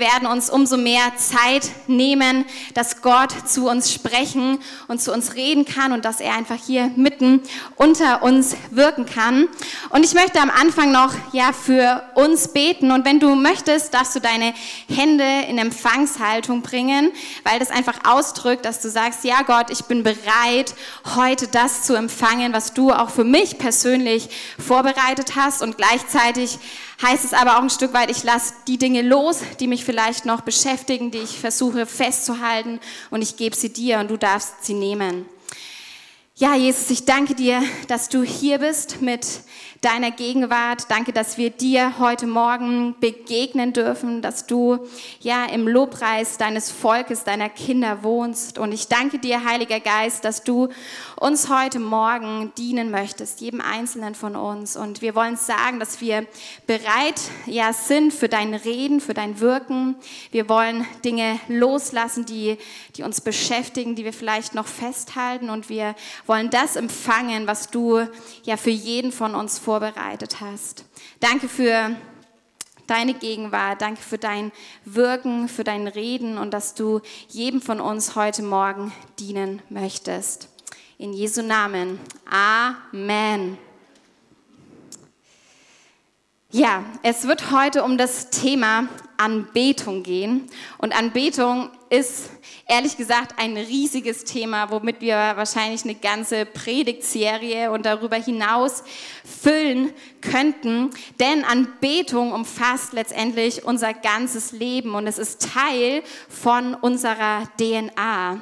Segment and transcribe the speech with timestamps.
[0.00, 5.64] werden uns umso mehr Zeit nehmen, dass Gott zu uns sprechen und zu uns reden
[5.64, 7.42] kann und dass er einfach hier mitten
[7.76, 9.48] unter uns wirken kann.
[9.90, 14.16] Und ich möchte am Anfang noch ja für uns beten und wenn du möchtest, darfst
[14.16, 14.52] du deine
[14.88, 17.12] Hände in Empfangshaltung bringen,
[17.44, 20.74] weil das einfach ausdrückt, dass du sagst, ja Gott, ich bin bereit,
[21.14, 24.28] heute das zu empfangen, was du auch für mich persönlich
[24.58, 26.58] vorbereitet hast und gleichzeitig
[27.02, 30.26] heißt es aber auch ein Stück weit, ich lasse die Dinge los, die mich vielleicht
[30.26, 34.74] noch beschäftigen, die ich versuche festzuhalten und ich gebe sie dir und du darfst sie
[34.74, 35.26] nehmen.
[36.36, 39.26] Ja, Jesus, ich danke dir, dass du hier bist mit
[39.80, 40.90] deiner Gegenwart.
[40.90, 44.86] Danke, dass wir dir heute Morgen begegnen dürfen, dass du
[45.20, 48.58] ja im Lobpreis deines Volkes, deiner Kinder wohnst.
[48.58, 50.68] Und ich danke dir, Heiliger Geist, dass du
[51.18, 54.76] uns heute Morgen dienen möchtest, jedem Einzelnen von uns.
[54.76, 56.26] Und wir wollen sagen, dass wir
[56.66, 59.96] bereit ja sind für dein Reden, für dein Wirken.
[60.30, 62.58] Wir wollen Dinge loslassen, die,
[62.96, 65.48] die uns beschäftigen, die wir vielleicht noch festhalten.
[65.48, 65.94] Und wir
[66.26, 68.06] wollen das empfangen, was du
[68.42, 70.84] ja für jeden von uns vorbereitet vorbereitet hast.
[71.20, 71.94] Danke für
[72.88, 74.50] deine Gegenwart, danke für dein
[74.84, 80.48] Wirken, für dein Reden und dass du jedem von uns heute Morgen dienen möchtest.
[80.98, 82.00] In Jesu Namen.
[82.28, 83.58] Amen.
[86.50, 90.50] Ja, es wird heute um das Thema Anbetung gehen.
[90.78, 92.30] Und Anbetung ist
[92.68, 98.84] ehrlich gesagt ein riesiges Thema, womit wir wahrscheinlich eine ganze Predigtserie und darüber hinaus
[99.24, 100.90] füllen könnten.
[101.18, 108.40] Denn Anbetung umfasst letztendlich unser ganzes Leben und es ist Teil von unserer DNA.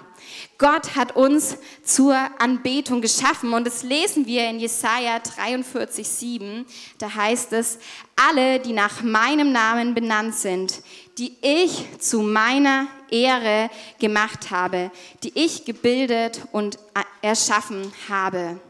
[0.58, 6.66] Gott hat uns zur Anbetung geschaffen und das lesen wir in Jesaja 43, 7.
[6.98, 7.78] Da heißt es,
[8.16, 10.82] alle, die nach meinem Namen benannt sind,
[11.18, 14.90] die ich zu meiner Ehre gemacht habe,
[15.24, 16.78] die ich gebildet und
[17.22, 18.60] erschaffen habe.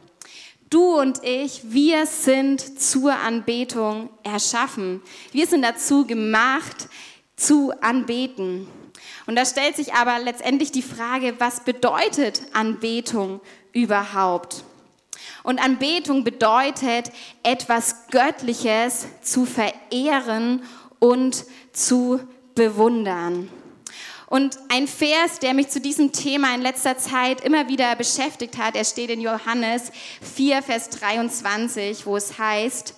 [0.70, 5.02] Du und ich, wir sind zur Anbetung erschaffen.
[5.32, 6.88] Wir sind dazu gemacht,
[7.36, 8.66] zu anbeten.
[9.26, 13.40] Und da stellt sich aber letztendlich die Frage, was bedeutet Anbetung
[13.72, 14.64] überhaupt?
[15.42, 17.10] Und Anbetung bedeutet,
[17.42, 20.62] etwas Göttliches zu verehren
[20.98, 22.20] und zu
[22.58, 23.48] bewundern.
[24.26, 28.74] Und ein Vers, der mich zu diesem Thema in letzter Zeit immer wieder beschäftigt hat,
[28.74, 32.94] er steht in Johannes 4, Vers 23, wo es heißt,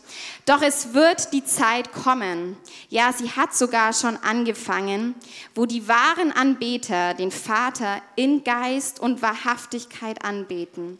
[0.46, 2.56] doch es wird die Zeit kommen,
[2.88, 5.14] ja, sie hat sogar schon angefangen,
[5.54, 10.98] wo die wahren Anbeter den Vater in Geist und Wahrhaftigkeit anbeten.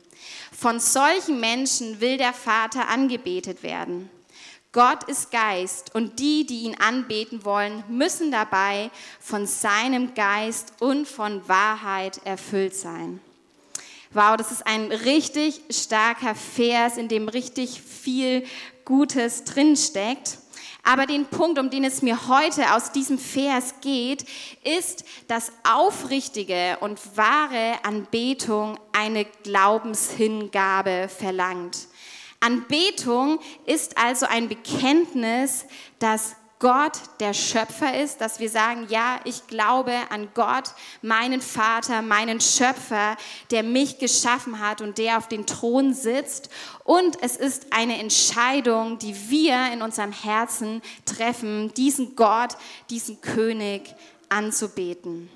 [0.56, 4.10] Von solchen Menschen will der Vater angebetet werden.
[4.72, 11.08] Gott ist Geist und die, die ihn anbeten wollen, müssen dabei von seinem Geist und
[11.08, 13.20] von Wahrheit erfüllt sein.
[14.12, 18.44] Wow, das ist ein richtig starker Vers, in dem richtig viel
[18.84, 20.38] Gutes drinsteckt.
[20.84, 24.24] Aber den Punkt, um den es mir heute aus diesem Vers geht,
[24.62, 31.88] ist, dass aufrichtige und wahre Anbetung eine Glaubenshingabe verlangt.
[32.40, 35.66] Anbetung ist also ein Bekenntnis,
[35.98, 42.02] dass Gott der Schöpfer ist, dass wir sagen, ja, ich glaube an Gott, meinen Vater,
[42.02, 43.16] meinen Schöpfer,
[43.50, 46.50] der mich geschaffen hat und der auf den Thron sitzt.
[46.84, 52.56] Und es ist eine Entscheidung, die wir in unserem Herzen treffen, diesen Gott,
[52.90, 53.94] diesen König
[54.28, 55.30] anzubeten.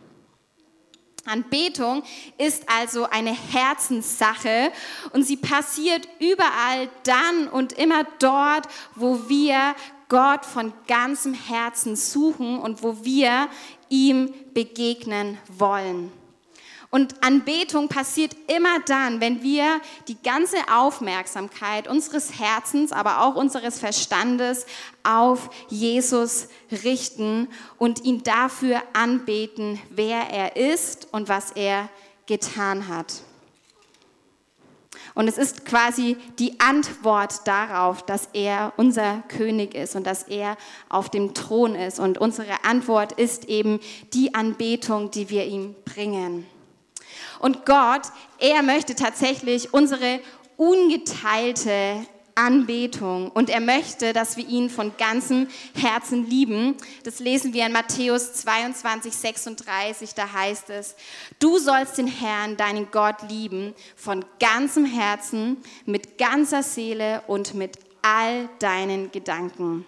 [1.27, 2.03] Anbetung
[2.39, 4.71] ist also eine Herzenssache
[5.13, 9.75] und sie passiert überall dann und immer dort, wo wir
[10.09, 13.49] Gott von ganzem Herzen suchen und wo wir
[13.89, 16.13] ihm begegnen wollen.
[16.95, 23.81] Und Anbetung passiert immer dann, wenn wir die ganze Aufmerksamkeit unseres Herzens, aber auch unseres
[23.81, 24.65] Verstandes
[25.03, 26.47] auf Jesus
[26.85, 31.89] richten und ihn dafür anbeten, wer er ist und was er
[32.27, 33.23] getan hat.
[35.17, 40.57] Und es ist quasi die Antwort darauf, dass er unser König ist und dass er
[40.89, 41.99] auf dem Thron ist.
[41.99, 43.81] Und unsere Antwort ist eben
[44.13, 46.47] die Anbetung, die wir ihm bringen.
[47.39, 48.03] Und Gott,
[48.39, 50.21] er möchte tatsächlich unsere
[50.57, 56.77] ungeteilte Anbetung und er möchte, dass wir ihn von ganzem Herzen lieben.
[57.05, 60.97] Das lesen wir in Matthäus 22, 36, da heißt es,
[61.39, 67.79] du sollst den Herrn, deinen Gott lieben, von ganzem Herzen, mit ganzer Seele und mit
[68.03, 69.87] all deinen Gedanken.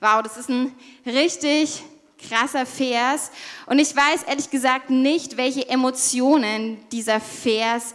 [0.00, 0.72] Wow, das ist ein
[1.06, 1.82] richtig
[2.28, 3.30] krasser Vers.
[3.66, 7.94] Und ich weiß ehrlich gesagt nicht, welche Emotionen dieser Vers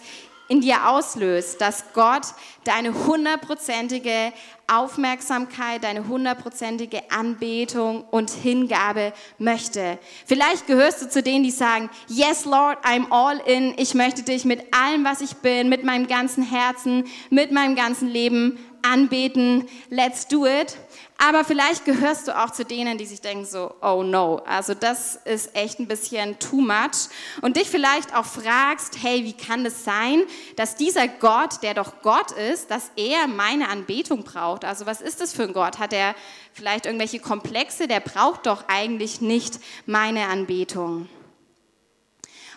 [0.50, 2.24] in dir auslöst, dass Gott
[2.64, 4.34] deine hundertprozentige
[4.68, 10.00] Aufmerksamkeit, deine hundertprozentige Anbetung und Hingabe möchte.
[10.26, 14.44] Vielleicht gehörst du zu denen, die sagen, yes Lord, I'm all in, ich möchte dich
[14.44, 20.28] mit allem, was ich bin, mit meinem ganzen Herzen, mit meinem ganzen Leben anbeten, let's
[20.28, 20.78] do it.
[21.18, 25.18] Aber vielleicht gehörst du auch zu denen, die sich denken so, oh no, also das
[25.26, 27.10] ist echt ein bisschen too much.
[27.42, 30.24] Und dich vielleicht auch fragst, hey, wie kann das sein,
[30.56, 34.64] dass dieser Gott, der doch Gott ist, dass er meine Anbetung braucht?
[34.64, 35.78] Also was ist das für ein Gott?
[35.78, 36.16] Hat er
[36.54, 37.88] vielleicht irgendwelche Komplexe?
[37.88, 41.10] Der braucht doch eigentlich nicht meine Anbetung.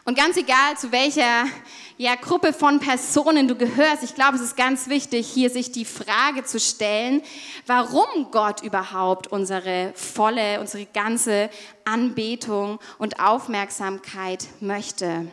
[0.04, 1.46] Und ganz egal, zu welcher
[1.96, 5.84] ja, Gruppe von Personen du gehörst, ich glaube, es ist ganz wichtig, hier sich die
[5.84, 7.22] Frage zu stellen,
[7.66, 11.50] warum Gott überhaupt unsere volle, unsere ganze
[11.84, 15.28] Anbetung und Aufmerksamkeit möchte.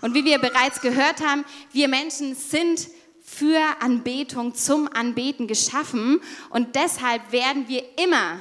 [0.00, 2.88] Und wie wir bereits gehört haben, wir Menschen sind
[3.20, 8.40] für Anbetung zum Anbeten geschaffen und deshalb werden wir immer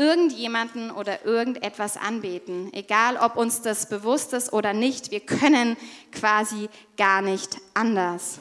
[0.00, 5.10] irgendjemanden oder irgendetwas anbeten, egal ob uns das bewusst ist oder nicht.
[5.10, 5.76] Wir können
[6.10, 8.40] quasi gar nicht anders.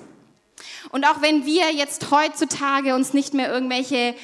[0.91, 4.15] Und auch wenn wir jetzt heutzutage uns nicht mehr irgendwelche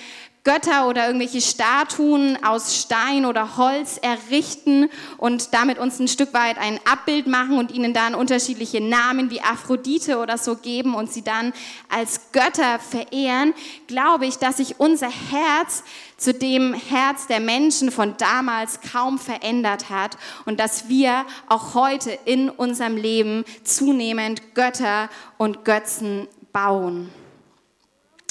[0.46, 6.60] Götter oder irgendwelche Statuen aus Stein oder Holz errichten und damit uns ein Stück weit
[6.60, 11.24] ein Abbild machen und ihnen dann unterschiedliche Namen wie Aphrodite oder so geben und sie
[11.24, 11.52] dann
[11.90, 13.56] als Götter verehren,
[13.88, 15.84] glaube ich, dass sich unser Herz
[16.16, 20.16] zu dem Herz der Menschen von damals kaum verändert hat
[20.46, 25.10] und dass wir auch heute in unserem Leben zunehmend Götter
[25.40, 27.10] und Götzen bauen.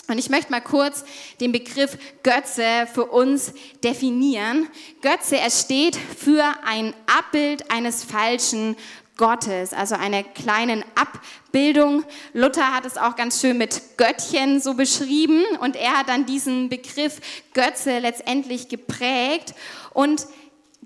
[0.08, 1.04] Und ich möchte mal kurz
[1.40, 3.52] den Begriff Götze für uns
[3.82, 4.68] definieren.
[5.00, 8.76] Götze, er steht für ein Abbild eines falschen
[9.16, 12.04] Gottes, also einer kleinen Abbildung.
[12.32, 16.68] Luther hat es auch ganz schön mit Göttchen so beschrieben und er hat dann diesen
[16.68, 17.20] Begriff
[17.52, 19.54] Götze letztendlich geprägt
[19.92, 20.26] und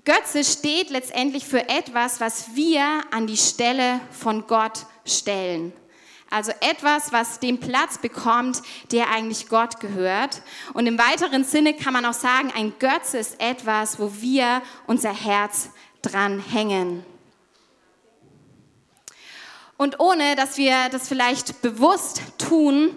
[0.05, 5.73] Götze steht letztendlich für etwas, was wir an die Stelle von Gott stellen.
[6.29, 8.61] Also etwas, was den Platz bekommt,
[8.91, 10.41] der eigentlich Gott gehört.
[10.73, 15.13] Und im weiteren Sinne kann man auch sagen, ein Götze ist etwas, wo wir unser
[15.13, 15.69] Herz
[16.01, 17.03] dran hängen.
[19.77, 22.95] Und ohne, dass wir das vielleicht bewusst tun,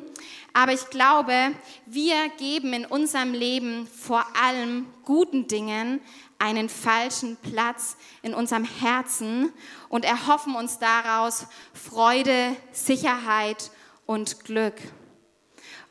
[0.52, 1.55] aber ich glaube,
[1.87, 6.00] wir geben in unserem Leben vor allem guten Dingen
[6.43, 9.53] einen falschen Platz in unserem Herzen
[9.89, 13.71] und erhoffen uns daraus Freude, Sicherheit
[14.06, 14.75] und Glück.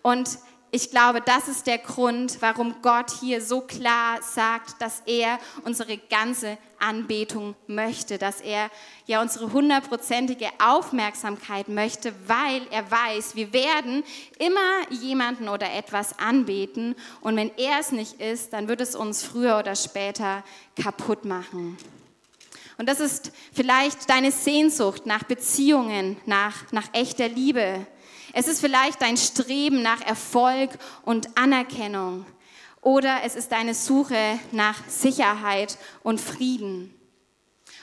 [0.02, 0.40] Und
[0.72, 5.98] ich glaube, das ist der Grund, warum Gott hier so klar sagt, dass er unsere
[5.98, 8.70] ganze Anbetung möchte, dass er
[9.06, 14.04] ja unsere hundertprozentige Aufmerksamkeit möchte, weil er weiß, wir werden
[14.40, 19.24] immer jemanden oder etwas anbeten und wenn er es nicht ist, dann wird es uns
[19.24, 20.44] früher oder später
[20.82, 21.78] kaputt machen.
[22.78, 27.86] Und das ist vielleicht deine Sehnsucht nach Beziehungen, nach, nach echter Liebe
[28.34, 30.72] es ist vielleicht dein Streben nach Erfolg
[31.04, 32.26] und Anerkennung.
[32.82, 36.94] Oder es ist deine Suche nach Sicherheit und Frieden.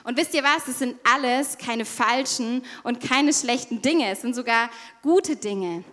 [0.04, 0.66] Und wisst ihr was?
[0.68, 4.10] Es sind alles keine falschen und keine schlechten Dinge.
[4.10, 4.70] Es sind sogar
[5.02, 5.84] gute Dinge.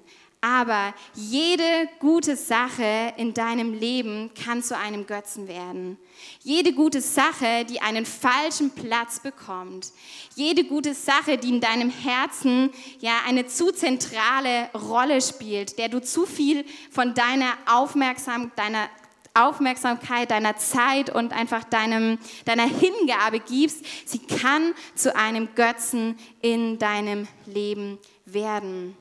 [0.45, 5.97] Aber jede gute Sache in deinem Leben kann zu einem Götzen werden.
[6.43, 9.91] Jede gute Sache, die einen falschen Platz bekommt.
[10.35, 15.99] Jede gute Sache, die in deinem Herzen ja eine zu zentrale Rolle spielt, der du
[15.99, 18.87] zu viel von deiner Aufmerksamkeit, deiner
[19.33, 26.77] Aufmerksamkeit, deiner Zeit und einfach deinem, deiner Hingabe gibst, sie kann zu einem Götzen in
[26.77, 28.95] deinem Leben werden.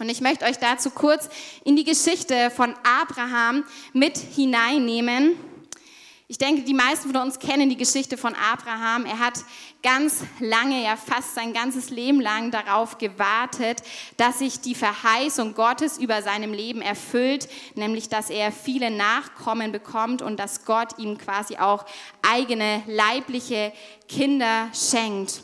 [0.00, 1.28] Und ich möchte euch dazu kurz
[1.62, 5.36] in die Geschichte von Abraham mit hineinnehmen.
[6.26, 9.04] Ich denke, die meisten von uns kennen die Geschichte von Abraham.
[9.04, 9.34] Er hat
[9.82, 13.82] ganz lange, ja fast sein ganzes Leben lang darauf gewartet,
[14.16, 20.22] dass sich die Verheißung Gottes über seinem Leben erfüllt, nämlich dass er viele Nachkommen bekommt
[20.22, 21.84] und dass Gott ihm quasi auch
[22.22, 23.70] eigene leibliche
[24.08, 25.42] Kinder schenkt.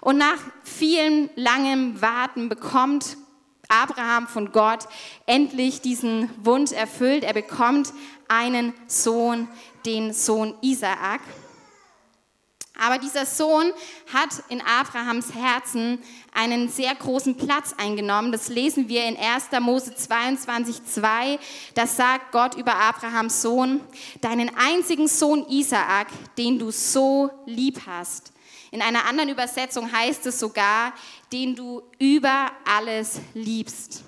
[0.00, 3.16] Und nach vielen langem Warten bekommt
[3.68, 4.88] Abraham von Gott
[5.26, 7.22] endlich diesen Wunsch erfüllt.
[7.22, 7.92] Er bekommt
[8.26, 9.48] einen Sohn,
[9.84, 11.20] den Sohn Isaak.
[12.80, 13.72] Aber dieser Sohn
[14.12, 15.98] hat in Abrahams Herzen
[16.32, 18.30] einen sehr großen Platz eingenommen.
[18.30, 19.48] Das lesen wir in 1.
[19.60, 21.40] Mose 22, 2.
[21.74, 23.80] Das sagt Gott über Abrahams Sohn,
[24.20, 26.06] deinen einzigen Sohn Isaak,
[26.38, 28.32] den du so lieb hast.
[28.70, 30.92] In einer anderen Übersetzung heißt es sogar,
[31.32, 34.04] den du über alles liebst.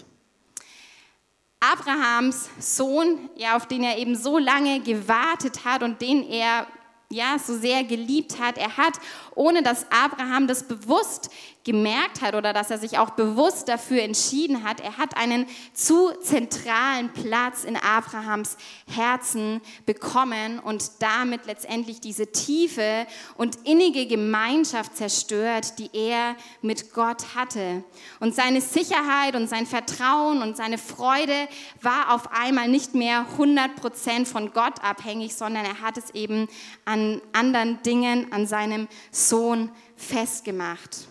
[1.61, 6.67] Abrahams Sohn, ja, auf den er eben so lange gewartet hat und den er
[7.13, 8.57] ja, so sehr geliebt hat.
[8.57, 8.95] Er hat,
[9.35, 11.31] ohne dass Abraham das bewusst
[11.65, 16.11] gemerkt hat oder dass er sich auch bewusst dafür entschieden hat, er hat einen zu
[16.23, 25.79] zentralen Platz in Abrahams Herzen bekommen und damit letztendlich diese tiefe und innige Gemeinschaft zerstört,
[25.79, 27.85] die er mit Gott hatte.
[28.21, 31.49] Und seine Sicherheit und sein Vertrauen und seine Freude
[31.83, 36.49] war auf einmal nicht mehr 100 Prozent von Gott abhängig, sondern er hat es eben
[36.87, 37.00] an
[37.33, 41.09] anderen Dingen, an seinem Sohn festgemacht.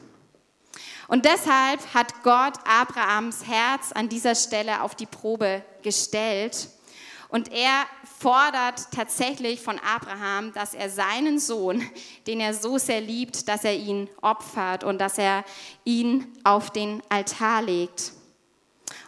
[1.07, 6.69] Und deshalb hat Gott Abrahams Herz an dieser Stelle auf die Probe gestellt.
[7.29, 7.85] Und er
[8.19, 11.83] fordert tatsächlich von Abraham, dass er seinen Sohn,
[12.27, 15.43] den er so sehr liebt, dass er ihn opfert und dass er
[15.83, 18.13] ihn auf den Altar legt.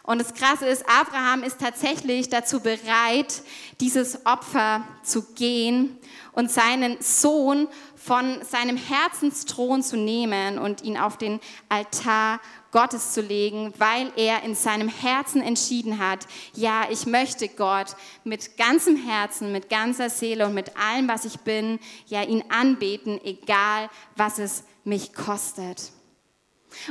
[0.04, 3.42] Und das Krasse ist, Abraham ist tatsächlich dazu bereit,
[3.80, 5.96] dieses Opfer zu gehen
[6.32, 12.40] und seinen Sohn von seinem Herzensthron zu nehmen und ihn auf den Altar
[12.72, 18.56] Gottes zu legen, weil er in seinem Herzen entschieden hat, ja, ich möchte Gott mit
[18.56, 23.90] ganzem Herzen, mit ganzer Seele und mit allem, was ich bin, ja, ihn anbeten, egal
[24.16, 25.92] was es mich kostet.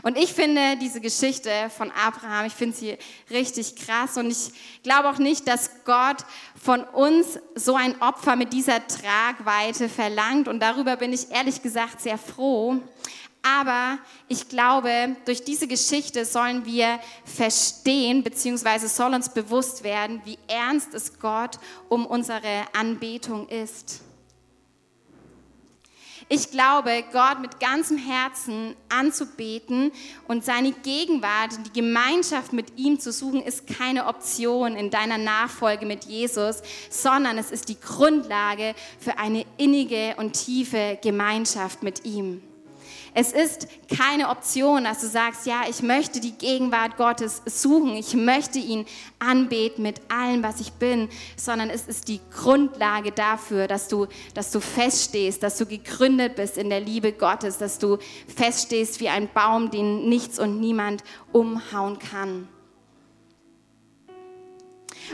[0.03, 2.97] Und ich finde diese Geschichte von Abraham, ich finde sie
[3.29, 4.51] richtig krass und ich
[4.83, 6.25] glaube auch nicht, dass Gott
[6.61, 12.01] von uns so ein Opfer mit dieser Tragweite verlangt und darüber bin ich ehrlich gesagt
[12.01, 12.79] sehr froh.
[13.43, 13.97] Aber
[14.27, 20.93] ich glaube, durch diese Geschichte sollen wir verstehen, beziehungsweise soll uns bewusst werden, wie ernst
[20.93, 21.57] es Gott
[21.89, 24.01] um unsere Anbetung ist.
[26.33, 29.91] Ich glaube, Gott mit ganzem Herzen anzubeten
[30.29, 35.85] und seine Gegenwart, die Gemeinschaft mit ihm zu suchen, ist keine Option in deiner Nachfolge
[35.85, 42.41] mit Jesus, sondern es ist die Grundlage für eine innige und tiefe Gemeinschaft mit ihm.
[43.13, 48.13] Es ist keine Option, dass du sagst, ja, ich möchte die Gegenwart Gottes suchen, ich
[48.13, 48.85] möchte ihn
[49.19, 54.51] anbeten mit allem, was ich bin, sondern es ist die Grundlage dafür, dass du, dass
[54.51, 57.97] du feststehst, dass du gegründet bist in der Liebe Gottes, dass du
[58.35, 62.47] feststehst wie ein Baum, den nichts und niemand umhauen kann.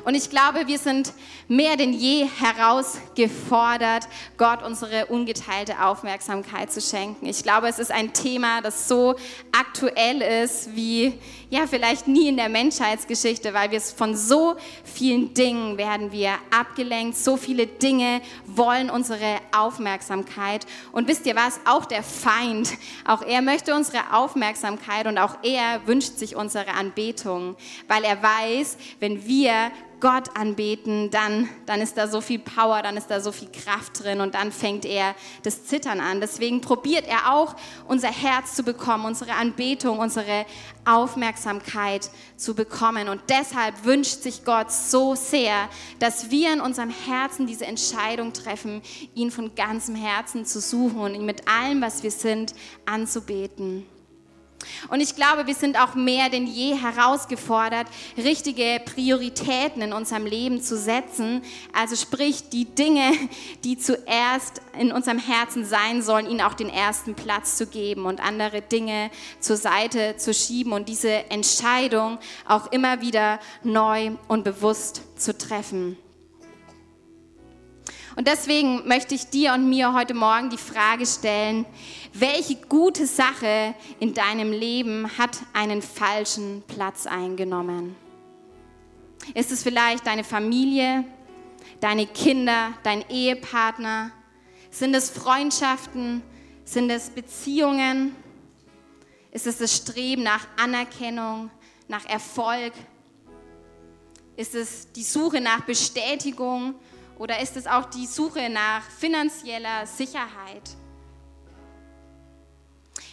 [0.05, 1.13] Und ich glaube, wir sind
[1.47, 7.25] mehr denn je herausgefordert, Gott unsere ungeteilte Aufmerksamkeit zu schenken.
[7.25, 9.15] Ich glaube, es ist ein Thema, das so
[9.51, 11.13] aktuell ist wie
[11.49, 17.17] ja vielleicht nie in der Menschheitsgeschichte, weil wir von so vielen Dingen werden wir abgelenkt.
[17.17, 20.65] So viele Dinge wollen unsere Aufmerksamkeit.
[20.91, 21.59] Und wisst ihr was?
[21.65, 22.73] Auch der Feind,
[23.05, 27.55] auch er möchte unsere Aufmerksamkeit und auch er wünscht sich unsere Anbetung,
[27.87, 32.97] weil er weiß, wenn wir Gott anbeten, dann, dann ist da so viel Power, dann
[32.97, 36.21] ist da so viel Kraft drin und dann fängt er das Zittern an.
[36.21, 37.55] Deswegen probiert er auch,
[37.87, 40.45] unser Herz zu bekommen, unsere Anbetung, unsere
[40.85, 43.09] Aufmerksamkeit zu bekommen.
[43.09, 45.67] Und deshalb wünscht sich Gott so sehr,
[45.97, 48.83] dass wir in unserem Herzen diese Entscheidung treffen,
[49.15, 52.53] ihn von ganzem Herzen zu suchen und ihn mit allem, was wir sind,
[52.85, 53.85] anzubeten.
[54.89, 60.61] Und ich glaube, wir sind auch mehr denn je herausgefordert, richtige Prioritäten in unserem Leben
[60.61, 61.41] zu setzen.
[61.73, 63.11] Also sprich, die Dinge,
[63.63, 68.19] die zuerst in unserem Herzen sein sollen, ihnen auch den ersten Platz zu geben und
[68.19, 75.01] andere Dinge zur Seite zu schieben und diese Entscheidung auch immer wieder neu und bewusst
[75.15, 75.97] zu treffen.
[78.17, 81.67] Und deswegen möchte ich dir und mir heute Morgen die Frage stellen,
[82.13, 87.95] welche gute Sache in deinem Leben hat einen falschen Platz eingenommen?
[89.35, 91.03] Ist es vielleicht deine Familie,
[91.79, 94.09] deine Kinder, dein Ehepartner?
[94.71, 96.23] Sind es Freundschaften?
[96.65, 98.15] Sind es Beziehungen?
[99.31, 101.51] Ist es das Streben nach Anerkennung,
[101.87, 102.73] nach Erfolg?
[104.35, 106.73] Ist es die Suche nach Bestätigung
[107.17, 110.61] oder ist es auch die Suche nach finanzieller Sicherheit?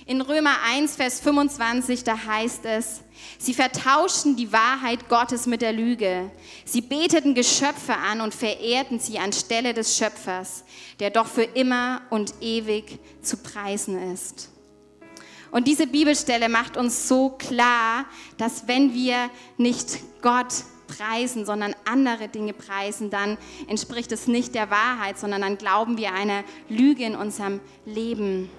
[0.07, 3.01] In Römer 1, Vers 25, da heißt es,
[3.39, 6.31] sie vertauschten die Wahrheit Gottes mit der Lüge.
[6.67, 10.65] Sie beteten Geschöpfe an und verehrten sie anstelle des Schöpfers,
[11.01, 14.51] der doch für immer und ewig zu preisen ist.
[15.51, 18.05] Und diese Bibelstelle macht uns so klar,
[18.37, 20.53] dass wenn wir nicht Gott
[20.87, 23.39] preisen, sondern andere Dinge preisen, dann
[23.69, 28.51] entspricht es nicht der Wahrheit, sondern dann glauben wir einer Lüge in unserem Leben.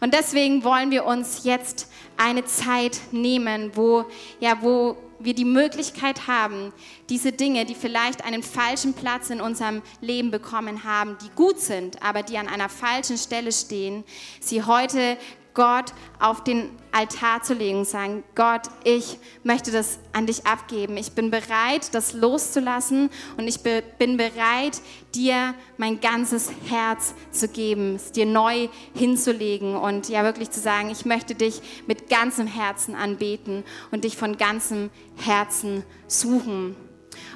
[0.00, 4.04] Und deswegen wollen wir uns jetzt eine Zeit nehmen, wo,
[4.40, 6.72] ja, wo wir die Möglichkeit haben,
[7.08, 12.02] diese Dinge, die vielleicht einen falschen Platz in unserem Leben bekommen haben, die gut sind,
[12.02, 14.04] aber die an einer falschen Stelle stehen,
[14.40, 15.16] sie heute
[15.54, 20.96] Gott auf den Altar zu legen und sagen, Gott, ich möchte das an dich abgeben.
[20.96, 24.80] Ich bin bereit, das loszulassen und ich bin bereit,
[25.14, 30.90] dir mein ganzes Herz zu geben, es dir neu hinzulegen und ja wirklich zu sagen,
[30.90, 36.76] ich möchte dich mit ganzem Herzen anbeten und dich von ganzem Herzen suchen.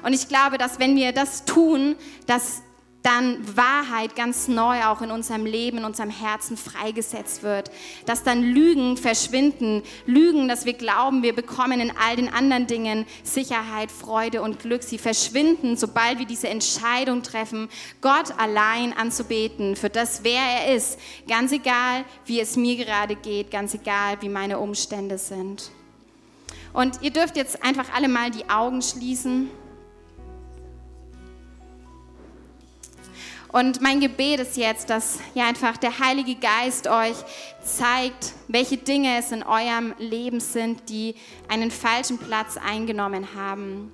[0.03, 1.95] Und ich glaube, dass wenn wir das tun,
[2.25, 2.61] dass
[3.07, 7.71] dann Wahrheit ganz neu auch in unserem Leben, in unserem Herzen freigesetzt wird.
[8.05, 9.81] Dass dann Lügen verschwinden.
[10.05, 14.83] Lügen, dass wir glauben, wir bekommen in all den anderen Dingen Sicherheit, Freude und Glück.
[14.83, 17.69] Sie verschwinden, sobald wir diese Entscheidung treffen,
[18.01, 20.99] Gott allein anzubeten für das, wer er ist.
[21.29, 25.71] Ganz egal, wie es mir gerade geht, ganz egal, wie meine Umstände sind.
[26.73, 29.49] Und ihr dürft jetzt einfach alle mal die Augen schließen.
[33.49, 37.15] Und mein Gebet ist jetzt, dass ja einfach der Heilige Geist euch
[37.63, 41.15] zeigt, welche Dinge es in eurem Leben sind, die
[41.47, 43.91] einen falschen Platz eingenommen haben.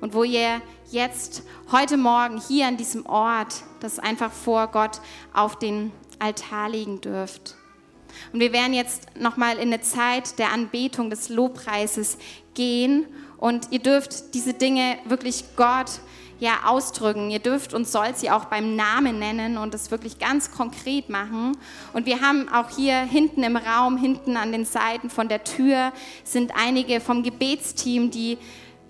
[0.00, 5.00] Und wo ihr jetzt heute Morgen hier an diesem Ort das einfach vor Gott
[5.32, 7.56] auf den Altar legen dürft.
[8.32, 12.18] Und wir werden jetzt nochmal in eine Zeit der Anbetung des Lobpreises
[12.54, 13.06] gehen
[13.38, 16.00] und ihr dürft diese Dinge wirklich Gott
[16.42, 17.30] ja, ausdrücken.
[17.30, 21.56] Ihr dürft und sollt sie auch beim Namen nennen und es wirklich ganz konkret machen.
[21.92, 25.92] Und wir haben auch hier hinten im Raum, hinten an den Seiten von der Tür,
[26.24, 28.38] sind einige vom Gebetsteam, die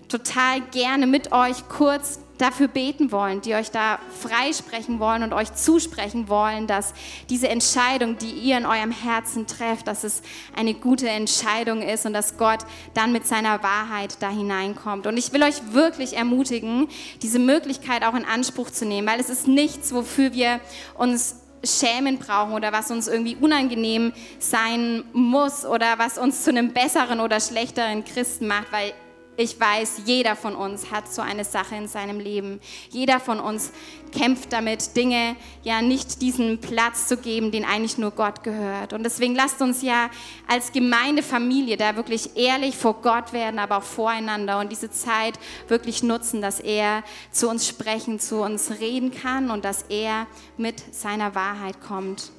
[0.09, 5.53] total gerne mit euch kurz dafür beten wollen, die euch da freisprechen wollen und euch
[5.53, 6.93] zusprechen wollen, dass
[7.29, 10.21] diese Entscheidung, die ihr in eurem Herzen trefft, dass es
[10.55, 12.59] eine gute Entscheidung ist und dass Gott
[12.93, 15.05] dann mit seiner Wahrheit da hineinkommt.
[15.07, 16.87] Und ich will euch wirklich ermutigen,
[17.21, 20.59] diese Möglichkeit auch in Anspruch zu nehmen, weil es ist nichts, wofür wir
[20.97, 26.73] uns schämen brauchen oder was uns irgendwie unangenehm sein muss oder was uns zu einem
[26.73, 28.93] besseren oder schlechteren Christen macht, weil
[29.35, 32.59] ich weiß, jeder von uns hat so eine Sache in seinem Leben.
[32.91, 33.71] Jeder von uns
[34.11, 38.93] kämpft damit, Dinge ja nicht diesen Platz zu geben, den eigentlich nur Gott gehört.
[38.93, 40.11] Und deswegen lasst uns ja
[40.47, 46.03] als Gemeindefamilie da wirklich ehrlich vor Gott werden, aber auch voreinander und diese Zeit wirklich
[46.03, 51.33] nutzen, dass er zu uns sprechen, zu uns reden kann und dass er mit seiner
[51.33, 52.31] Wahrheit kommt.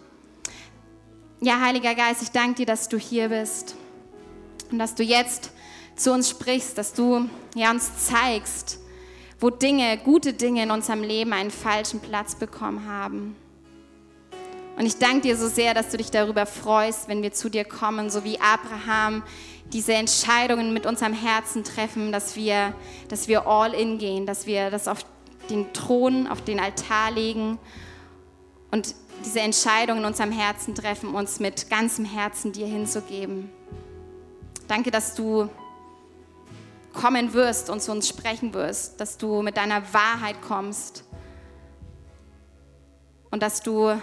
[1.40, 3.74] Ja, Heiliger Geist, ich danke dir, dass du hier bist
[4.70, 5.50] und dass du jetzt
[5.96, 8.80] zu uns sprichst, dass du ja, uns zeigst,
[9.40, 13.36] wo Dinge, gute Dinge in unserem Leben einen falschen Platz bekommen haben.
[14.76, 17.64] Und ich danke dir so sehr, dass du dich darüber freust, wenn wir zu dir
[17.64, 19.22] kommen, so wie Abraham
[19.72, 22.74] diese Entscheidungen mit unserem Herzen treffen, dass wir,
[23.08, 24.98] dass wir all in gehen, dass wir das auf
[25.48, 27.58] den Thron, auf den Altar legen
[28.70, 33.50] und diese Entscheidungen in unserem Herzen treffen, uns mit ganzem Herzen dir hinzugeben.
[34.66, 35.48] Danke, dass du
[36.94, 41.04] kommen wirst und zu uns sprechen wirst, dass du mit deiner Wahrheit kommst
[43.30, 44.00] und dass du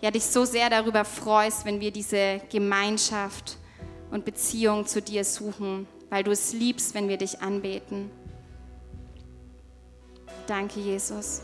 [0.00, 3.56] ja, dich so sehr darüber freust, wenn wir diese Gemeinschaft
[4.10, 8.10] und Beziehung zu dir suchen, weil du es liebst, wenn wir dich anbeten.
[10.46, 11.42] Danke, Jesus.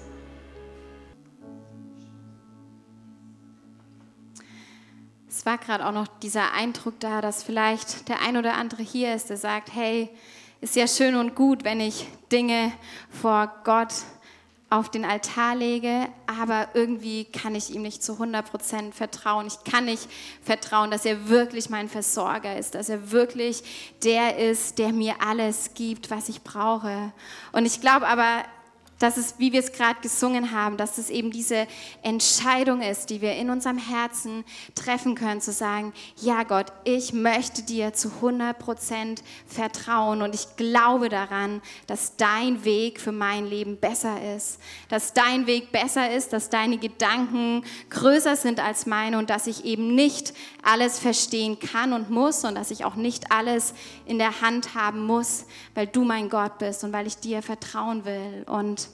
[5.29, 9.15] Es war gerade auch noch dieser Eindruck da, dass vielleicht der ein oder andere hier
[9.15, 10.09] ist, der sagt, hey,
[10.63, 12.73] ist ja schön und gut, wenn ich Dinge
[13.11, 13.93] vor Gott
[14.71, 19.49] auf den Altar lege, aber irgendwie kann ich ihm nicht zu 100 Prozent vertrauen.
[19.49, 20.09] Ich kann nicht
[20.41, 23.65] vertrauen, dass er wirklich mein Versorger ist, dass er wirklich
[24.05, 27.13] der ist, der mir alles gibt, was ich brauche.
[27.51, 28.45] Und ich glaube aber,
[29.03, 31.67] dass es, wie wir es gerade gesungen haben, dass es eben diese
[32.03, 37.63] Entscheidung ist, die wir in unserem Herzen treffen können, zu sagen, ja Gott, ich möchte
[37.63, 43.77] dir zu 100 Prozent vertrauen und ich glaube daran, dass dein Weg für mein Leben
[43.77, 49.31] besser ist, dass dein Weg besser ist, dass deine Gedanken größer sind als meine und
[49.31, 53.75] dass ich eben nicht alles verstehen kann und muss und dass ich auch nicht alles
[54.07, 58.05] in der Hand haben muss, weil du mein Gott bist und weil ich dir vertrauen
[58.05, 58.45] will.
[58.47, 58.89] Und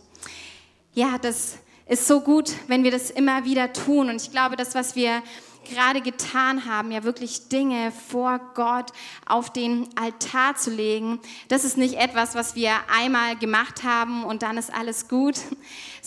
[0.99, 4.11] ja, das ist so gut, wenn wir das immer wieder tun.
[4.11, 5.23] Und ich glaube, das, was wir
[5.71, 8.91] gerade getan haben, ja wirklich Dinge vor Gott
[9.27, 14.43] auf den Altar zu legen, das ist nicht etwas, was wir einmal gemacht haben und
[14.43, 15.37] dann ist alles gut,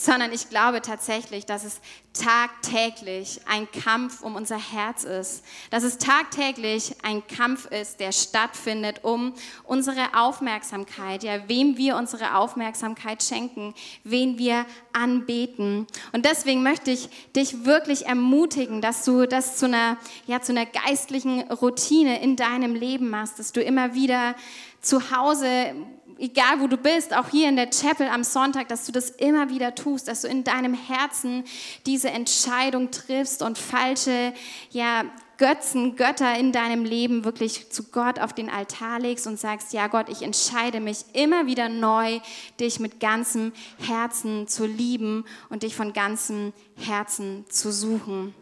[0.04, 1.80] sondern ich glaube tatsächlich, dass es
[2.12, 9.00] tagtäglich ein Kampf um unser Herz ist, dass es tagtäglich ein Kampf ist, der stattfindet,
[9.02, 9.32] um
[9.64, 15.86] unsere Aufmerksamkeit, ja, wem wir unsere Aufmerksamkeit schenken, wen wir anbeten.
[16.12, 20.66] Und deswegen möchte ich dich wirklich ermutigen, dass du das zu einer, ja, zu einer
[20.66, 24.34] geistlichen Routine in deinem Leben machst, dass du immer wieder
[24.82, 25.74] zu Hause
[26.22, 29.50] egal wo du bist, auch hier in der Chapel am Sonntag, dass du das immer
[29.50, 31.44] wieder tust, dass du in deinem Herzen
[31.84, 34.32] diese Entscheidung triffst und falsche
[34.70, 35.04] ja,
[35.36, 39.88] Götzen, Götter in deinem Leben wirklich zu Gott auf den Altar legst und sagst, ja
[39.88, 42.20] Gott, ich entscheide mich immer wieder neu,
[42.60, 43.52] dich mit ganzem
[43.84, 48.32] Herzen zu lieben und dich von ganzem Herzen zu suchen.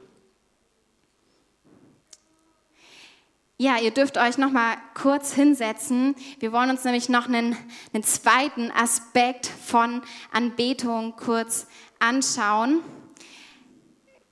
[3.63, 6.17] Ja, ihr dürft euch noch mal kurz hinsetzen.
[6.39, 7.55] Wir wollen uns nämlich noch einen,
[7.93, 10.01] einen zweiten Aspekt von
[10.33, 11.67] Anbetung kurz
[11.99, 12.81] anschauen.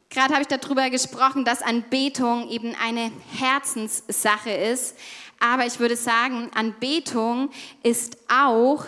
[0.09, 4.97] Gerade habe ich darüber gesprochen, dass Anbetung eben eine Herzenssache ist.
[5.39, 7.51] Aber ich würde sagen, Anbetung
[7.83, 8.87] ist auch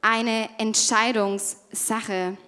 [0.00, 2.38] eine Entscheidungssache.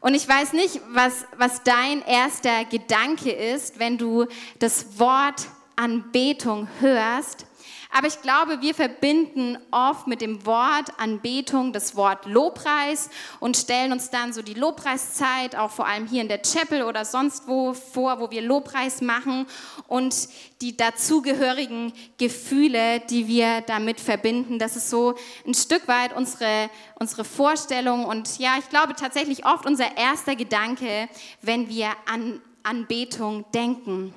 [0.00, 4.24] Und ich weiß nicht, was, was dein erster Gedanke ist, wenn du
[4.58, 5.46] das Wort
[5.76, 7.46] Anbetung hörst.
[7.92, 13.08] Aber ich glaube, wir verbinden oft mit dem Wort Anbetung das Wort Lobpreis
[13.40, 17.06] und stellen uns dann so die Lobpreiszeit, auch vor allem hier in der Chapel oder
[17.06, 19.46] sonst wo vor, wo wir Lobpreis machen
[19.88, 20.28] und
[20.60, 24.58] die dazugehörigen Gefühle, die wir damit verbinden.
[24.58, 25.14] Das ist so
[25.46, 31.08] ein Stück weit unsere, unsere Vorstellung und ja, ich glaube tatsächlich oft unser erster Gedanke,
[31.40, 34.12] wenn wir an Anbetung denken.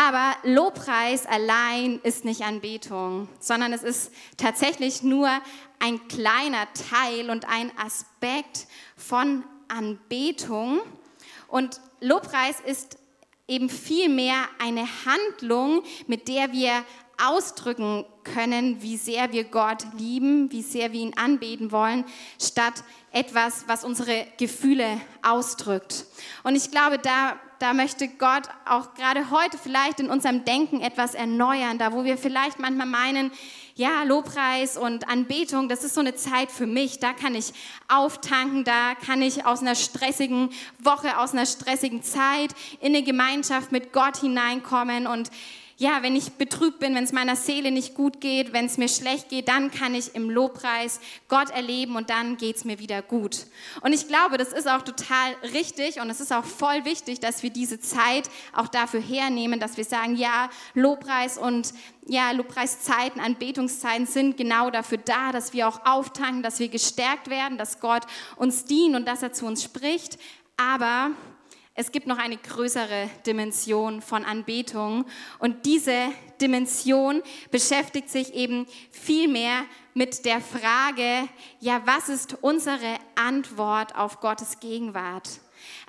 [0.00, 5.28] Aber Lobpreis allein ist nicht Anbetung, sondern es ist tatsächlich nur
[5.80, 10.78] ein kleiner Teil und ein Aspekt von Anbetung.
[11.48, 12.96] Und Lobpreis ist
[13.48, 16.84] eben vielmehr eine Handlung, mit der wir
[17.24, 22.04] ausdrücken können, wie sehr wir Gott lieben, wie sehr wir ihn anbeten wollen,
[22.40, 26.04] statt etwas, was unsere Gefühle ausdrückt.
[26.44, 31.14] Und ich glaube, da da möchte Gott auch gerade heute vielleicht in unserem Denken etwas
[31.14, 33.32] erneuern, da wo wir vielleicht manchmal meinen,
[33.74, 37.52] ja, Lobpreis und Anbetung, das ist so eine Zeit für mich, da kann ich
[37.88, 43.72] auftanken, da kann ich aus einer stressigen Woche, aus einer stressigen Zeit in eine Gemeinschaft
[43.72, 45.30] mit Gott hineinkommen und
[45.80, 48.88] ja, wenn ich betrübt bin, wenn es meiner Seele nicht gut geht, wenn es mir
[48.88, 53.00] schlecht geht, dann kann ich im Lobpreis Gott erleben und dann geht es mir wieder
[53.00, 53.46] gut.
[53.80, 57.44] Und ich glaube, das ist auch total richtig und es ist auch voll wichtig, dass
[57.44, 61.72] wir diese Zeit auch dafür hernehmen, dass wir sagen, ja, Lobpreis und
[62.06, 67.56] ja, Lobpreiszeiten, Anbetungszeiten sind genau dafür da, dass wir auch auftanken, dass wir gestärkt werden,
[67.56, 68.02] dass Gott
[68.34, 70.18] uns dient und dass er zu uns spricht.
[70.56, 71.12] Aber
[71.78, 75.04] es gibt noch eine größere Dimension von Anbetung
[75.38, 76.08] und diese
[76.40, 79.62] Dimension beschäftigt sich eben viel mehr
[79.94, 81.28] mit der Frage,
[81.60, 85.28] ja, was ist unsere Antwort auf Gottes Gegenwart?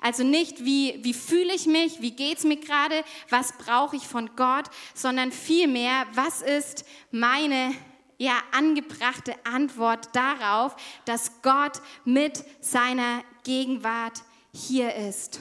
[0.00, 4.06] Also nicht, wie, wie fühle ich mich, wie geht es mir gerade, was brauche ich
[4.06, 7.74] von Gott, sondern vielmehr, was ist meine
[8.16, 14.22] ja, angebrachte Antwort darauf, dass Gott mit seiner Gegenwart
[14.52, 15.40] hier ist.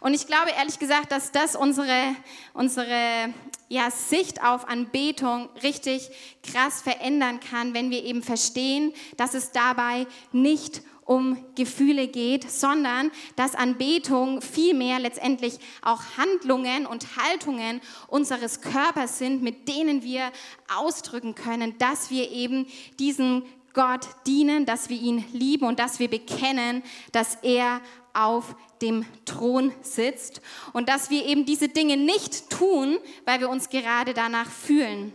[0.00, 2.14] Und ich glaube ehrlich gesagt, dass das unsere,
[2.54, 3.32] unsere
[3.68, 6.10] ja, Sicht auf Anbetung richtig
[6.42, 13.10] krass verändern kann, wenn wir eben verstehen, dass es dabei nicht um Gefühle geht, sondern
[13.34, 20.30] dass Anbetung vielmehr letztendlich auch Handlungen und Haltungen unseres Körpers sind, mit denen wir
[20.76, 22.66] ausdrücken können, dass wir eben
[22.98, 26.82] diesen Gott dienen, dass wir ihn lieben und dass wir bekennen,
[27.12, 27.80] dass er
[28.18, 30.40] auf dem Thron sitzt
[30.72, 35.12] und dass wir eben diese Dinge nicht tun, weil wir uns gerade danach fühlen.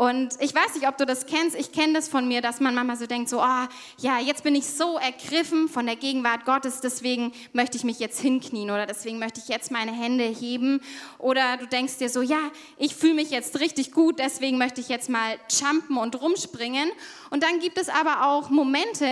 [0.00, 1.54] Und ich weiß nicht, ob du das kennst.
[1.54, 3.66] Ich kenne das von mir, dass man manchmal so denkt, so, oh,
[3.98, 8.18] ja, jetzt bin ich so ergriffen von der Gegenwart Gottes, deswegen möchte ich mich jetzt
[8.18, 10.80] hinknien oder deswegen möchte ich jetzt meine Hände heben.
[11.18, 12.38] Oder du denkst dir so, ja,
[12.78, 16.90] ich fühle mich jetzt richtig gut, deswegen möchte ich jetzt mal jumpen und rumspringen.
[17.28, 19.06] Und dann gibt es aber auch Momente,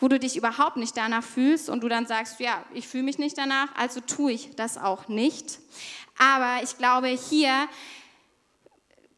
[0.00, 3.18] wo du dich überhaupt nicht danach fühlst und du dann sagst, ja, ich fühle mich
[3.18, 5.60] nicht danach, also tue ich das auch nicht.
[6.18, 7.68] Aber ich glaube, hier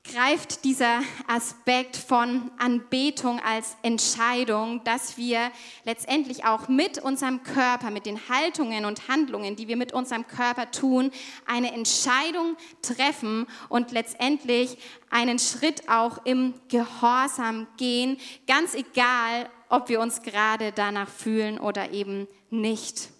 [0.04, 5.50] greift dieser Aspekt von Anbetung als Entscheidung, dass wir
[5.84, 10.70] letztendlich auch mit unserem Körper, mit den Haltungen und Handlungen, die wir mit unserem Körper
[10.70, 11.10] tun,
[11.46, 14.76] eine Entscheidung treffen und letztendlich
[15.10, 21.92] einen Schritt auch im Gehorsam gehen, ganz egal, ob wir uns gerade danach fühlen oder
[21.92, 23.13] eben nicht.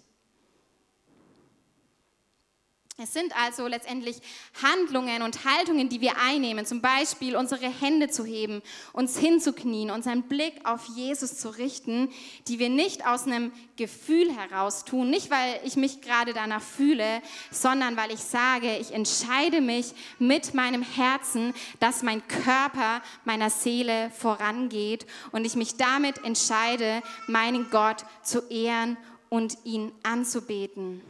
[2.97, 4.21] Es sind also letztendlich
[4.63, 8.61] Handlungen und Haltungen, die wir einnehmen, zum Beispiel unsere Hände zu heben,
[8.93, 12.09] uns hinzuknien, unseren Blick auf Jesus zu richten,
[12.47, 17.21] die wir nicht aus einem Gefühl heraus tun, nicht weil ich mich gerade danach fühle,
[17.51, 24.09] sondern weil ich sage, ich entscheide mich mit meinem Herzen, dass mein Körper meiner Seele
[24.11, 28.95] vorangeht und ich mich damit entscheide, meinen Gott zu ehren
[29.27, 31.01] und ihn anzubeten.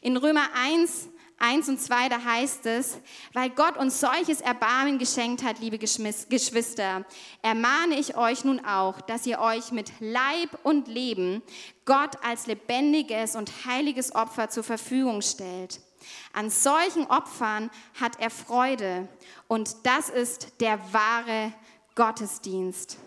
[0.00, 1.08] In Römer 1,
[1.38, 2.98] 1 und 2, da heißt es,
[3.32, 7.04] weil Gott uns solches Erbarmen geschenkt hat, liebe Geschwister,
[7.42, 11.42] ermahne ich euch nun auch, dass ihr euch mit Leib und Leben
[11.84, 15.80] Gott als lebendiges und heiliges Opfer zur Verfügung stellt.
[16.32, 19.08] An solchen Opfern hat er Freude
[19.46, 21.52] und das ist der wahre
[21.94, 22.98] Gottesdienst.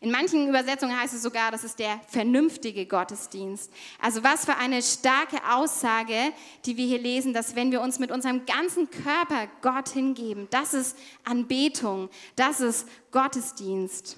[0.00, 3.72] In manchen Übersetzungen heißt es sogar, das ist der vernünftige Gottesdienst.
[4.00, 6.32] Also was für eine starke Aussage,
[6.66, 10.74] die wir hier lesen, dass wenn wir uns mit unserem ganzen Körper Gott hingeben, das
[10.74, 14.16] ist Anbetung, das ist Gottesdienst.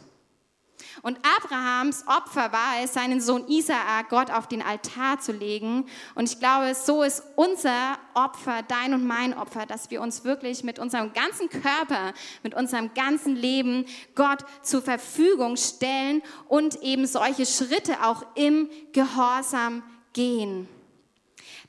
[1.01, 5.87] Und Abrahams Opfer war es, seinen Sohn Isaak Gott auf den Altar zu legen.
[6.15, 10.63] Und ich glaube, so ist unser Opfer, dein und mein Opfer, dass wir uns wirklich
[10.65, 17.47] mit unserem ganzen Körper, mit unserem ganzen Leben Gott zur Verfügung stellen und eben solche
[17.47, 20.69] Schritte auch im Gehorsam gehen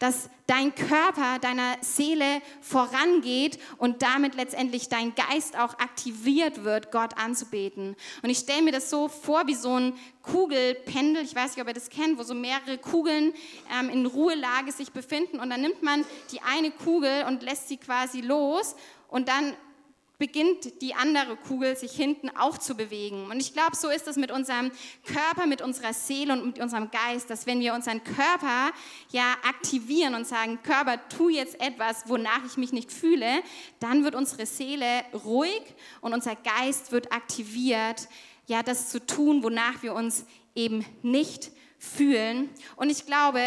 [0.03, 7.17] dass dein Körper deiner Seele vorangeht und damit letztendlich dein Geist auch aktiviert wird, Gott
[7.17, 7.95] anzubeten.
[8.21, 11.69] Und ich stelle mir das so vor wie so ein Kugelpendel, ich weiß nicht, ob
[11.69, 13.33] ihr das kennt, wo so mehrere Kugeln
[13.79, 15.39] ähm, in Ruhelage sich befinden.
[15.39, 18.75] Und dann nimmt man die eine Kugel und lässt sie quasi los.
[19.07, 19.53] Und dann
[20.19, 23.25] beginnt die andere Kugel sich hinten auch zu bewegen.
[23.29, 24.71] Und ich glaube, so ist es mit unserem
[25.05, 28.71] Körper, mit unserer Seele und mit unserem Geist, dass wenn wir unseren Körper
[29.09, 33.41] ja aktivieren und sagen, Körper, tu jetzt etwas, wonach ich mich nicht fühle,
[33.79, 35.61] dann wird unsere Seele ruhig
[36.01, 38.07] und unser Geist wird aktiviert,
[38.45, 42.49] ja, das zu tun, wonach wir uns eben nicht fühlen.
[42.75, 43.41] Und ich glaube,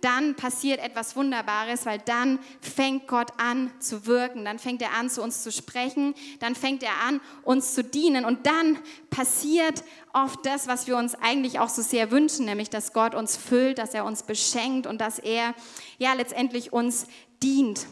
[0.00, 5.10] dann passiert etwas Wunderbares, weil dann fängt Gott an zu wirken, dann fängt er an
[5.10, 8.78] zu uns zu sprechen, dann fängt er an uns zu dienen und dann
[9.10, 13.36] passiert oft das, was wir uns eigentlich auch so sehr wünschen, nämlich dass Gott uns
[13.36, 15.54] füllt, dass er uns beschenkt und dass er
[15.98, 17.06] ja letztendlich uns
[17.42, 17.86] dient.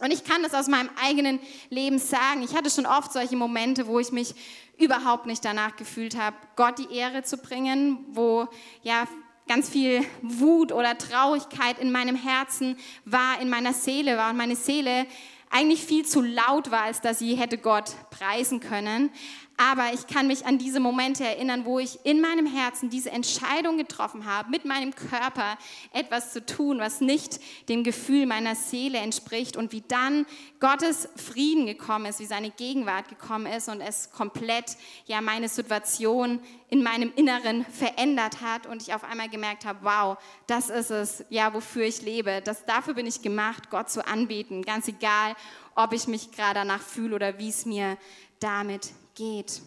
[0.00, 2.42] Und ich kann das aus meinem eigenen Leben sagen.
[2.42, 4.34] Ich hatte schon oft solche Momente, wo ich mich
[4.78, 8.46] überhaupt nicht danach gefühlt habe, Gott die Ehre zu bringen, wo
[8.82, 9.08] ja
[9.48, 14.56] ganz viel Wut oder Traurigkeit in meinem Herzen war, in meiner Seele war und meine
[14.56, 15.06] Seele
[15.50, 19.10] eigentlich viel zu laut war, als dass sie hätte Gott preisen können.
[19.60, 23.76] Aber ich kann mich an diese Momente erinnern, wo ich in meinem Herzen diese Entscheidung
[23.76, 25.58] getroffen habe, mit meinem Körper
[25.92, 30.26] etwas zu tun, was nicht dem Gefühl meiner Seele entspricht und wie dann
[30.60, 36.38] Gottes Frieden gekommen ist, wie seine Gegenwart gekommen ist und es komplett ja meine Situation
[36.68, 41.24] in meinem Inneren verändert hat und ich auf einmal gemerkt habe, wow, das ist es,
[41.30, 42.42] ja, wofür ich lebe.
[42.44, 45.34] Das, dafür bin ich gemacht, Gott zu anbeten, ganz egal,
[45.74, 47.98] ob ich mich gerade danach fühle oder wie es mir
[48.38, 49.60] damit geht.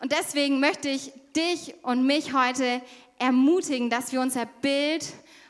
[0.00, 2.80] Und deswegen möchte ich dich und mich heute
[3.18, 5.06] ermutigen, dass wir unser Bild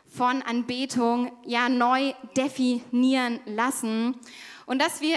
[0.08, 4.16] von Anbetung ja neu definieren lassen
[4.66, 5.16] und dass wir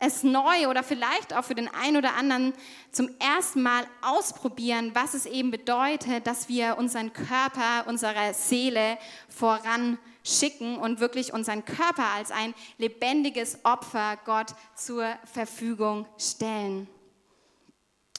[0.00, 2.54] es neu oder vielleicht auch für den einen oder anderen
[2.90, 10.78] zum ersten Mal ausprobieren, was es eben bedeutet, dass wir unseren Körper, unsere Seele voranschicken
[10.78, 16.88] und wirklich unseren Körper als ein lebendiges Opfer Gott zur Verfügung stellen.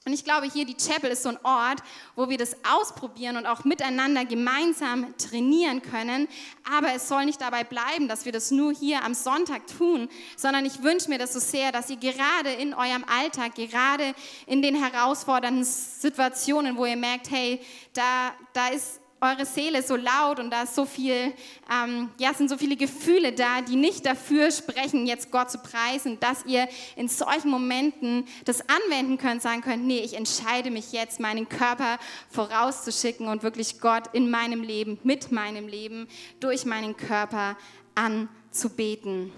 [0.03, 1.83] Und ich glaube, hier die Chapel ist so ein Ort,
[2.15, 6.27] wo wir das ausprobieren und auch miteinander gemeinsam trainieren können.
[6.67, 10.65] Aber es soll nicht dabei bleiben, dass wir das nur hier am Sonntag tun, sondern
[10.65, 14.15] ich wünsche mir das so sehr, dass ihr gerade in eurem Alltag, gerade
[14.47, 17.61] in den herausfordernden Situationen, wo ihr merkt, hey,
[17.93, 21.33] da, da ist eure Seele so laut und da ist so viel,
[21.71, 26.19] ähm, ja, sind so viele Gefühle da, die nicht dafür sprechen, jetzt Gott zu preisen,
[26.19, 31.19] dass ihr in solchen Momenten das anwenden könnt, sagen könnt, nee, ich entscheide mich jetzt,
[31.19, 31.99] meinen Körper
[32.31, 36.07] vorauszuschicken und wirklich Gott in meinem Leben, mit meinem Leben,
[36.39, 37.55] durch meinen Körper
[37.93, 39.31] anzubeten.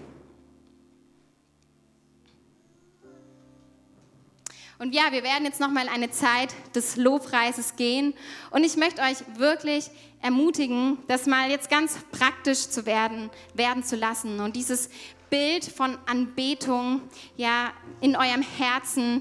[4.78, 8.12] Und ja, wir werden jetzt nochmal eine Zeit des Lobpreises gehen.
[8.50, 13.94] Und ich möchte euch wirklich ermutigen, das mal jetzt ganz praktisch zu werden, werden zu
[13.94, 14.88] lassen und dieses
[15.28, 17.02] Bild von Anbetung
[17.36, 19.20] ja in eurem Herzen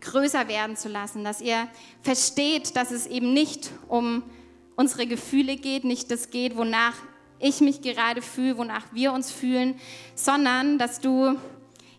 [0.00, 1.68] größer werden zu lassen, dass ihr
[2.02, 4.22] versteht, dass es eben nicht um
[4.76, 6.94] unsere Gefühle geht, nicht das geht, wonach
[7.40, 9.80] ich mich gerade fühle, wonach wir uns fühlen,
[10.14, 11.36] sondern dass du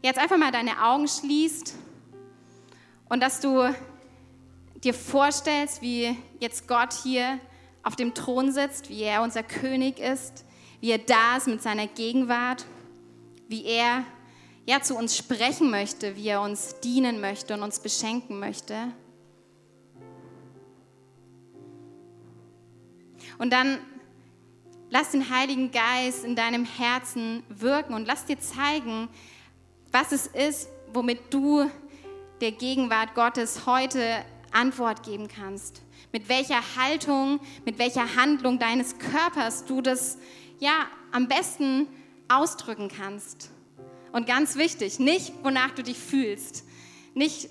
[0.02, 1.76] jetzt einfach mal deine Augen schließt
[3.10, 3.74] und dass du
[4.84, 7.40] dir vorstellst, wie jetzt Gott hier
[7.84, 10.46] auf dem Thron sitzt, wie er unser König ist,
[10.82, 12.66] wie er da ist mit seiner Gegenwart,
[13.48, 14.04] wie er
[14.66, 18.76] ja zu uns sprechen möchte, wie er uns dienen möchte und uns beschenken möchte.
[23.38, 23.78] Und dann
[24.90, 29.10] lass den Heiligen Geist in deinem Herzen wirken und lass dir zeigen,
[29.92, 31.70] was es ist, womit du
[32.42, 35.82] der Gegenwart Gottes heute Antwort geben kannst.
[36.12, 40.18] Mit welcher Haltung, mit welcher Handlung deines Körpers du das
[40.60, 41.88] ja am besten
[42.28, 43.50] ausdrücken kannst.
[44.12, 46.64] Und ganz wichtig, nicht wonach du dich fühlst,
[47.14, 47.50] nicht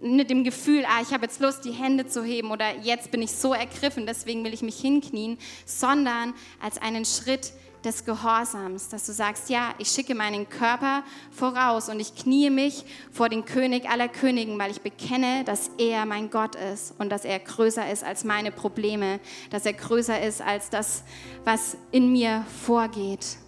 [0.00, 3.22] mit dem Gefühl, ah, ich habe jetzt Lust, die Hände zu heben oder jetzt bin
[3.22, 7.52] ich so ergriffen, deswegen will ich mich hinknien, sondern als einen Schritt
[7.84, 12.84] des Gehorsams, dass du sagst, ja, ich schicke meinen Körper voraus und ich kniee mich
[13.10, 17.24] vor den König aller Königen, weil ich bekenne, dass er mein Gott ist und dass
[17.24, 21.04] er größer ist als meine Probleme, dass er größer ist als das,
[21.44, 23.38] was in mir vorgeht.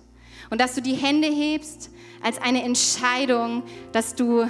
[0.51, 1.91] Und dass du die Hände hebst
[2.23, 4.47] als eine Entscheidung, dass du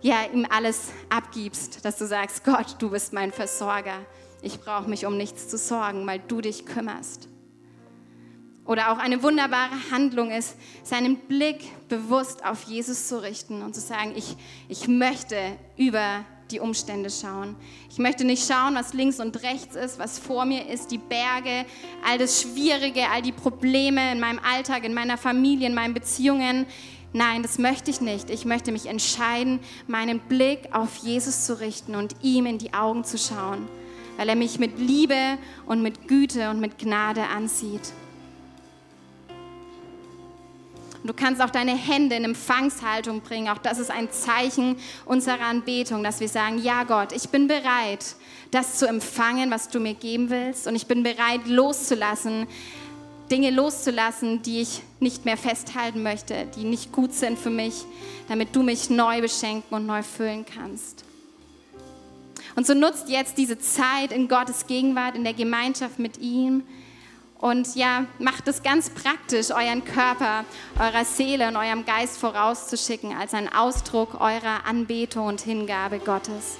[0.00, 3.98] ja ihm alles abgibst, dass du sagst, Gott, du bist mein Versorger.
[4.40, 7.28] Ich brauche mich um nichts zu sorgen, weil du dich kümmerst.
[8.68, 13.80] Oder auch eine wunderbare Handlung ist, seinen Blick bewusst auf Jesus zu richten und zu
[13.80, 14.36] sagen, ich,
[14.68, 15.36] ich möchte
[15.78, 17.56] über die Umstände schauen.
[17.88, 21.64] Ich möchte nicht schauen, was links und rechts ist, was vor mir ist, die Berge,
[22.06, 26.66] all das Schwierige, all die Probleme in meinem Alltag, in meiner Familie, in meinen Beziehungen.
[27.14, 28.28] Nein, das möchte ich nicht.
[28.28, 33.02] Ich möchte mich entscheiden, meinen Blick auf Jesus zu richten und ihm in die Augen
[33.04, 33.66] zu schauen,
[34.18, 37.94] weil er mich mit Liebe und mit Güte und mit Gnade ansieht.
[41.08, 43.48] Du kannst auch deine Hände in Empfangshaltung bringen.
[43.48, 48.14] Auch das ist ein Zeichen unserer Anbetung, dass wir sagen, ja Gott, ich bin bereit,
[48.50, 50.66] das zu empfangen, was du mir geben willst.
[50.66, 52.46] Und ich bin bereit, loszulassen,
[53.30, 57.84] Dinge loszulassen, die ich nicht mehr festhalten möchte, die nicht gut sind für mich,
[58.28, 61.04] damit du mich neu beschenken und neu füllen kannst.
[62.54, 66.64] Und so nutzt jetzt diese Zeit in Gottes Gegenwart, in der Gemeinschaft mit ihm,
[67.38, 70.44] und ja, macht es ganz praktisch, euren Körper,
[70.78, 76.58] eurer Seele und eurem Geist vorauszuschicken als ein Ausdruck eurer Anbetung und Hingabe Gottes.